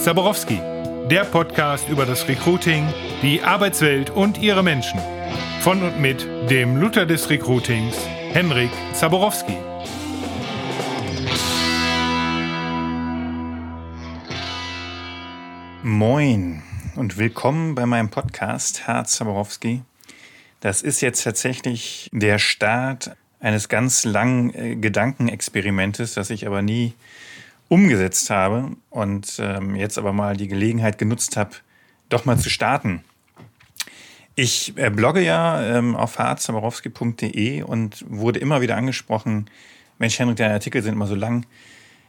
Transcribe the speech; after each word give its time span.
Zaborowski, 0.00 0.58
der 1.10 1.24
Podcast 1.24 1.86
über 1.90 2.06
das 2.06 2.26
Recruiting, 2.26 2.88
die 3.20 3.42
Arbeitswelt 3.42 4.08
und 4.08 4.38
ihre 4.38 4.62
Menschen. 4.62 4.98
Von 5.60 5.82
und 5.82 6.00
mit 6.00 6.26
dem 6.50 6.78
Luther 6.78 7.04
des 7.04 7.28
Recruitings, 7.28 7.94
Henrik 8.32 8.70
Zaborowski. 8.94 9.58
Moin 15.82 16.62
und 16.96 17.18
willkommen 17.18 17.74
bei 17.74 17.84
meinem 17.84 18.08
Podcast 18.08 18.86
Herr 18.86 19.04
Zaborowski. 19.04 19.82
Das 20.60 20.80
ist 20.80 21.02
jetzt 21.02 21.24
tatsächlich 21.24 22.08
der 22.14 22.38
Start 22.38 23.10
eines 23.38 23.68
ganz 23.68 24.04
langen 24.04 24.54
äh, 24.54 24.76
Gedankenexperimentes, 24.76 26.14
das 26.14 26.30
ich 26.30 26.46
aber 26.46 26.62
nie 26.62 26.94
umgesetzt 27.70 28.30
habe 28.30 28.72
und 28.90 29.38
ähm, 29.40 29.76
jetzt 29.76 29.96
aber 29.96 30.12
mal 30.12 30.36
die 30.36 30.48
Gelegenheit 30.48 30.98
genutzt 30.98 31.36
habe, 31.36 31.52
doch 32.08 32.24
mal 32.24 32.36
zu 32.36 32.50
starten. 32.50 33.04
Ich 34.34 34.76
äh, 34.76 34.90
blogge 34.90 35.22
ja 35.22 35.62
ähm, 35.62 35.94
auf 35.94 36.18
harzaborowski.de 36.18 37.62
und 37.62 38.04
wurde 38.08 38.40
immer 38.40 38.60
wieder 38.60 38.76
angesprochen, 38.76 39.48
Mensch, 39.98 40.18
Henrik, 40.18 40.36
deine 40.36 40.54
Artikel 40.54 40.82
sind 40.82 40.94
immer 40.94 41.06
so 41.06 41.14
lang, 41.14 41.46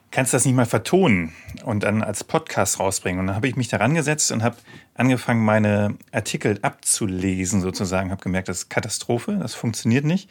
kannst 0.09 0.33
du 0.33 0.37
das 0.37 0.45
nicht 0.45 0.55
mal 0.55 0.65
vertonen 0.65 1.31
und 1.63 1.83
dann 1.83 2.01
als 2.01 2.23
Podcast 2.23 2.79
rausbringen? 2.79 3.19
Und 3.19 3.27
dann 3.27 3.35
habe 3.35 3.47
ich 3.47 3.55
mich 3.55 3.67
daran 3.67 3.93
gesetzt 3.93 4.31
und 4.31 4.41
habe 4.41 4.55
angefangen, 4.95 5.45
meine 5.45 5.95
Artikel 6.11 6.57
abzulesen 6.63 7.61
sozusagen, 7.61 8.09
habe 8.09 8.23
gemerkt, 8.23 8.49
das 8.49 8.63
ist 8.63 8.69
Katastrophe, 8.69 9.37
das 9.39 9.53
funktioniert 9.53 10.05
nicht 10.05 10.27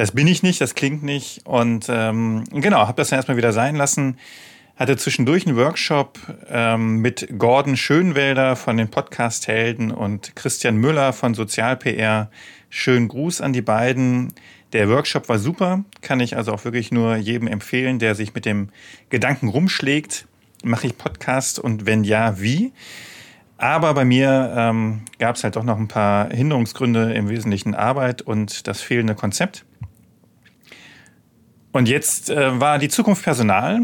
das 0.00 0.12
bin 0.12 0.26
ich 0.28 0.42
nicht, 0.42 0.62
das 0.62 0.74
klingt 0.74 1.02
nicht. 1.02 1.46
Und 1.46 1.84
ähm, 1.90 2.44
genau, 2.50 2.88
habe 2.88 2.96
das 2.96 3.10
dann 3.10 3.18
erstmal 3.18 3.36
wieder 3.36 3.52
sein 3.52 3.76
lassen. 3.76 4.16
Hatte 4.74 4.96
zwischendurch 4.96 5.46
einen 5.46 5.58
Workshop 5.58 6.18
ähm, 6.48 7.02
mit 7.02 7.28
Gordon 7.36 7.76
Schönwälder 7.76 8.56
von 8.56 8.78
den 8.78 8.88
Podcast-Helden 8.88 9.90
und 9.90 10.34
Christian 10.36 10.78
Müller 10.78 11.12
von 11.12 11.34
Sozial-PR. 11.34 12.30
Schönen 12.70 13.08
Gruß 13.08 13.42
an 13.42 13.52
die 13.52 13.60
beiden. 13.60 14.32
Der 14.72 14.88
Workshop 14.88 15.28
war 15.28 15.38
super, 15.38 15.84
kann 16.00 16.20
ich 16.20 16.34
also 16.34 16.54
auch 16.54 16.64
wirklich 16.64 16.90
nur 16.90 17.16
jedem 17.16 17.46
empfehlen, 17.46 17.98
der 17.98 18.14
sich 18.14 18.32
mit 18.32 18.46
dem 18.46 18.70
Gedanken 19.10 19.48
rumschlägt. 19.48 20.26
Mache 20.64 20.86
ich 20.86 20.96
Podcast 20.96 21.58
und 21.58 21.84
wenn 21.84 22.04
ja, 22.04 22.40
wie? 22.40 22.72
Aber 23.58 23.92
bei 23.92 24.06
mir 24.06 24.54
ähm, 24.56 25.02
gab 25.18 25.36
es 25.36 25.44
halt 25.44 25.56
doch 25.56 25.64
noch 25.64 25.76
ein 25.76 25.88
paar 25.88 26.30
Hinderungsgründe, 26.30 27.12
im 27.12 27.28
Wesentlichen 27.28 27.74
Arbeit 27.74 28.22
und 28.22 28.66
das 28.66 28.80
fehlende 28.80 29.14
Konzept. 29.14 29.66
Und 31.72 31.88
jetzt 31.88 32.30
äh, 32.30 32.60
war 32.60 32.78
die 32.78 32.88
Zukunft 32.88 33.22
Personal 33.22 33.82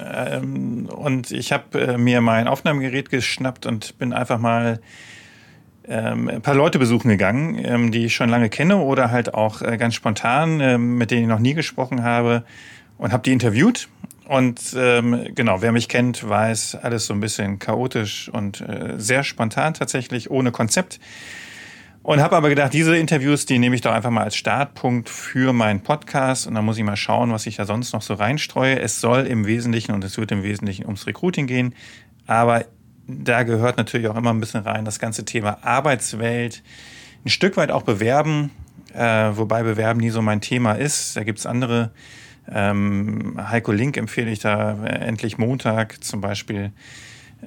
ähm, 0.00 0.86
und 0.86 1.30
ich 1.30 1.52
habe 1.52 1.78
äh, 1.78 1.98
mir 1.98 2.22
mein 2.22 2.48
Aufnahmegerät 2.48 3.10
geschnappt 3.10 3.66
und 3.66 3.98
bin 3.98 4.14
einfach 4.14 4.38
mal 4.38 4.80
ähm, 5.86 6.28
ein 6.28 6.42
paar 6.42 6.54
Leute 6.54 6.78
besuchen 6.78 7.08
gegangen, 7.08 7.62
ähm, 7.62 7.92
die 7.92 8.06
ich 8.06 8.14
schon 8.14 8.30
lange 8.30 8.48
kenne 8.48 8.78
oder 8.78 9.10
halt 9.10 9.34
auch 9.34 9.60
äh, 9.60 9.76
ganz 9.76 9.94
spontan, 9.94 10.60
ähm, 10.60 10.96
mit 10.96 11.10
denen 11.10 11.22
ich 11.22 11.28
noch 11.28 11.38
nie 11.38 11.54
gesprochen 11.54 12.02
habe 12.02 12.44
und 12.96 13.12
habe 13.12 13.22
die 13.22 13.32
interviewt. 13.32 13.88
Und 14.26 14.74
ähm, 14.76 15.28
genau, 15.34 15.62
wer 15.62 15.72
mich 15.72 15.88
kennt, 15.88 16.28
weiß, 16.28 16.76
alles 16.82 17.06
so 17.06 17.14
ein 17.14 17.20
bisschen 17.20 17.58
chaotisch 17.58 18.28
und 18.28 18.60
äh, 18.60 18.94
sehr 18.96 19.22
spontan 19.22 19.74
tatsächlich, 19.74 20.30
ohne 20.30 20.50
Konzept. 20.50 20.98
Und 22.06 22.20
habe 22.20 22.36
aber 22.36 22.48
gedacht, 22.50 22.72
diese 22.72 22.96
Interviews, 22.96 23.46
die 23.46 23.58
nehme 23.58 23.74
ich 23.74 23.80
doch 23.80 23.90
einfach 23.90 24.10
mal 24.10 24.22
als 24.22 24.36
Startpunkt 24.36 25.08
für 25.08 25.52
meinen 25.52 25.80
Podcast. 25.80 26.46
Und 26.46 26.54
dann 26.54 26.64
muss 26.64 26.78
ich 26.78 26.84
mal 26.84 26.94
schauen, 26.94 27.32
was 27.32 27.46
ich 27.46 27.56
da 27.56 27.64
sonst 27.64 27.92
noch 27.92 28.00
so 28.00 28.14
reinstreue. 28.14 28.78
Es 28.78 29.00
soll 29.00 29.26
im 29.26 29.44
Wesentlichen 29.44 29.90
und 29.90 30.04
es 30.04 30.16
wird 30.16 30.30
im 30.30 30.44
Wesentlichen 30.44 30.84
ums 30.84 31.08
Recruiting 31.08 31.48
gehen. 31.48 31.74
Aber 32.28 32.64
da 33.08 33.42
gehört 33.42 33.76
natürlich 33.76 34.06
auch 34.06 34.14
immer 34.14 34.32
ein 34.32 34.38
bisschen 34.38 34.60
rein 34.60 34.84
das 34.84 35.00
ganze 35.00 35.24
Thema 35.24 35.58
Arbeitswelt. 35.62 36.62
Ein 37.24 37.28
Stück 37.28 37.56
weit 37.56 37.72
auch 37.72 37.82
bewerben, 37.82 38.52
äh, 38.94 39.32
wobei 39.32 39.64
bewerben 39.64 39.98
nie 39.98 40.10
so 40.10 40.22
mein 40.22 40.40
Thema 40.40 40.74
ist. 40.74 41.16
Da 41.16 41.24
gibt's 41.24 41.44
andere. 41.44 41.90
Ähm, 42.48 43.34
Heiko 43.50 43.72
Link 43.72 43.96
empfehle 43.96 44.30
ich 44.30 44.38
da 44.38 44.84
äh, 44.84 45.04
endlich 45.08 45.38
Montag 45.38 46.04
zum 46.04 46.20
Beispiel. 46.20 46.70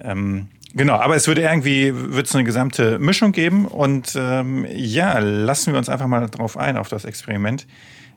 Ähm, 0.01 0.47
Genau, 0.75 0.95
aber 0.97 1.15
es 1.15 1.27
würde 1.27 1.41
irgendwie 1.41 1.91
wird 1.95 2.27
es 2.27 2.35
eine 2.35 2.43
gesamte 2.43 2.99
Mischung 2.99 3.31
geben 3.31 3.65
und 3.65 4.15
ähm, 4.15 4.67
ja, 4.69 5.17
lassen 5.17 5.73
wir 5.73 5.79
uns 5.79 5.89
einfach 5.89 6.05
mal 6.05 6.27
drauf 6.27 6.57
ein 6.57 6.77
auf 6.77 6.89
das 6.89 7.05
Experiment. 7.05 7.65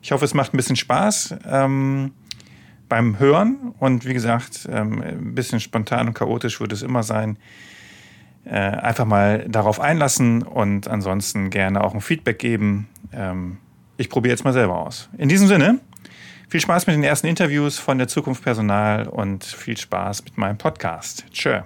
Ich 0.03 0.13
hoffe, 0.13 0.25
es 0.27 0.35
macht 0.35 0.53
ein 0.53 0.59
bisschen 0.59 0.77
Spaß 0.77 1.37
ähm, 1.51 2.13
beim 2.91 3.19
Hören 3.19 3.73
und 3.79 4.05
wie 4.05 4.13
gesagt, 4.13 4.69
ähm, 4.71 5.01
ein 5.01 5.35
bisschen 5.35 5.61
spontan 5.61 6.09
und 6.09 6.15
chaotisch 6.15 6.61
wird 6.61 6.73
es 6.73 6.83
immer 6.83 7.03
sein. 7.03 7.39
Äh, 8.45 8.59
einfach 8.59 9.07
mal 9.07 9.47
darauf 9.49 9.81
einlassen 9.81 10.43
und 10.43 10.89
ansonsten 10.89 11.49
gerne 11.49 11.83
auch 11.83 11.95
ein 11.95 12.01
Feedback 12.03 12.39
geben. 12.39 12.89
Ähm, 13.13 13.59
ich 13.97 14.11
probiere 14.11 14.33
jetzt 14.33 14.45
mal 14.45 14.53
selber 14.53 14.79
aus. 14.79 15.09
In 15.17 15.31
diesem 15.31 15.47
Sinne, 15.49 15.79
viel 16.53 16.61
Spaß 16.61 16.87
mit 16.87 16.95
den 16.97 17.03
ersten 17.03 17.29
Interviews 17.29 17.79
von 17.79 17.97
der 17.97 18.09
Zukunft 18.09 18.45
Personal 18.45 19.09
und 19.09 19.43
viel 19.43 19.79
Spaß 19.79 20.23
mit 20.25 20.37
meinem 20.37 20.59
Podcast. 20.59 21.25
Tschö. 21.33 21.63